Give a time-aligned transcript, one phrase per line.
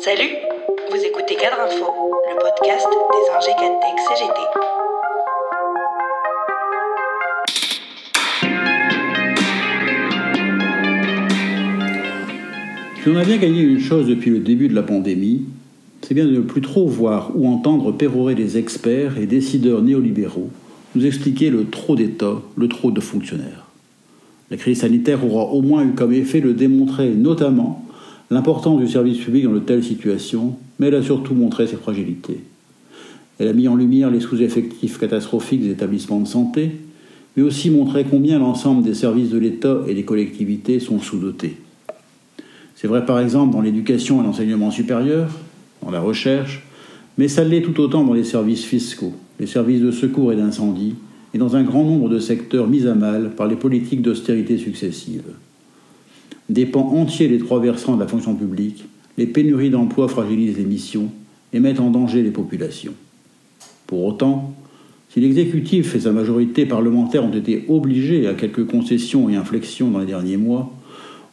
[0.00, 0.34] Salut,
[0.90, 1.86] vous écoutez Cadre Info,
[2.28, 4.40] le podcast des ingé Cantech CGT.
[13.02, 15.46] Si on a bien gagné une chose depuis le début de la pandémie,
[16.02, 20.50] c'est bien de ne plus trop voir ou entendre pérorer les experts et décideurs néolibéraux
[20.94, 23.66] nous expliquer le trop d'État, le trop de fonctionnaires.
[24.50, 27.84] La crise sanitaire aura au moins eu comme effet de démontrer notamment
[28.30, 32.40] l'importance du service public dans de telles situations, mais elle a surtout montré ses fragilités.
[33.38, 36.72] Elle a mis en lumière les sous-effectifs catastrophiques des établissements de santé,
[37.36, 41.56] mais aussi montré combien l'ensemble des services de l'État et des collectivités sont sous-dotés.
[42.74, 45.30] C'est vrai par exemple dans l'éducation et l'enseignement supérieur,
[45.82, 46.64] dans la recherche,
[47.16, 50.94] mais ça l'est tout autant dans les services fiscaux, les services de secours et d'incendie,
[51.34, 55.34] et dans un grand nombre de secteurs mis à mal par les politiques d'austérité successives.
[56.48, 58.84] Des pans entiers des trois versants de la fonction publique,
[59.18, 61.10] les pénuries d'emplois fragilisent les missions
[61.52, 62.94] et mettent en danger les populations.
[63.86, 64.54] Pour autant,
[65.10, 69.98] si l'exécutif et sa majorité parlementaire ont été obligés à quelques concessions et inflexions dans
[69.98, 70.72] les derniers mois,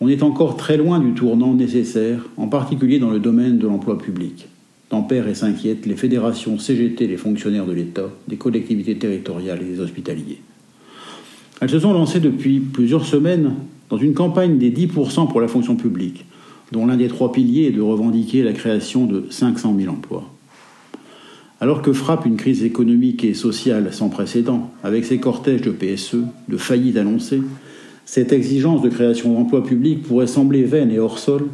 [0.00, 3.98] on est encore très loin du tournant nécessaire, en particulier dans le domaine de l'emploi
[3.98, 4.48] public.
[4.88, 9.80] Tempèrent et s'inquiètent les fédérations CGT des fonctionnaires de l'État, des collectivités territoriales et des
[9.80, 10.40] hospitaliers.
[11.60, 13.54] Elles se sont lancées depuis plusieurs semaines
[13.92, 16.24] dans une campagne des 10% pour la fonction publique,
[16.72, 20.24] dont l'un des trois piliers est de revendiquer la création de 500 000 emplois.
[21.60, 26.24] Alors que frappe une crise économique et sociale sans précédent, avec ses cortèges de PSE,
[26.48, 27.42] de faillites annoncées,
[28.06, 31.48] cette exigence de création d'emplois publics pourrait sembler vaine et hors sol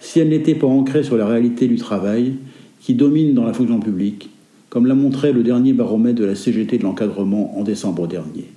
[0.00, 2.34] si elle n'était pas ancrée sur la réalité du travail
[2.80, 4.30] qui domine dans la fonction publique,
[4.68, 8.48] comme l'a montré le dernier baromètre de la CGT de l'encadrement en décembre dernier.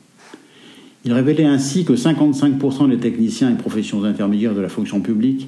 [1.08, 5.47] Il révélait ainsi que 55% des techniciens et professions intermédiaires de la fonction publique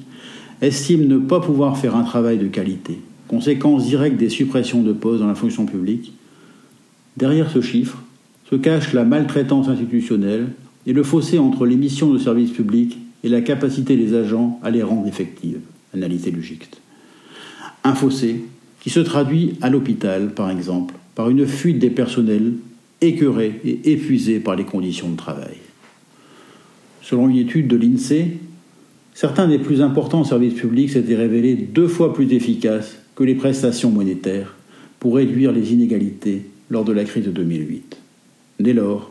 [0.62, 5.20] estiment ne pas pouvoir faire un travail de qualité, conséquence directe des suppressions de postes
[5.20, 6.14] dans la fonction publique.
[7.18, 7.98] Derrière ce chiffre
[8.48, 10.46] se cache la maltraitance institutionnelle
[10.86, 14.70] et le fossé entre les missions de service public et la capacité des agents à
[14.70, 15.60] les rendre effectives,
[15.92, 16.58] analysé du.
[17.84, 18.44] Un fossé
[18.80, 22.54] qui se traduit à l'hôpital, par exemple, par une fuite des personnels
[23.00, 25.56] écœurés et épuisés par les conditions de travail.
[27.02, 28.38] Selon une étude de l'INSEE,
[29.14, 33.90] certains des plus importants services publics s'étaient révélés deux fois plus efficaces que les prestations
[33.90, 34.54] monétaires
[34.98, 37.96] pour réduire les inégalités lors de la crise de 2008.
[38.60, 39.10] Dès lors,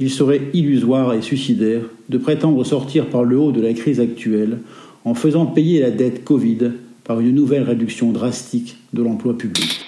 [0.00, 4.58] il serait illusoire et suicidaire de prétendre sortir par le haut de la crise actuelle
[5.04, 6.72] en faisant payer la dette Covid
[7.04, 9.84] par une nouvelle réduction drastique de l'emploi public.